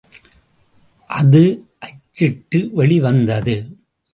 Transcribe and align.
அது 1.09 1.43
அச்சிட்டு 1.79 2.69
வெளிவந்தது. 2.71 3.55